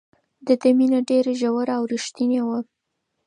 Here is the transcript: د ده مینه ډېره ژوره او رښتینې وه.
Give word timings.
د 0.47 0.47
ده 0.61 0.69
مینه 0.77 0.99
ډېره 1.09 1.31
ژوره 1.41 1.73
او 1.79 1.83
رښتینې 1.93 2.41
وه. 2.47 2.59